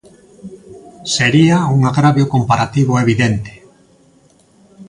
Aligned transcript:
Sería 1.15 1.57
un 1.75 1.79
agravio 1.91 2.25
comparativo 2.33 2.93
evidente. 3.03 3.51